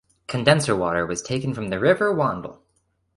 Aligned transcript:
Condenser 0.25 0.75
water 0.75 1.05
was 1.05 1.21
taken 1.21 1.53
from 1.53 1.69
the 1.69 1.79
River 1.79 2.11
Wandle. 2.11 2.61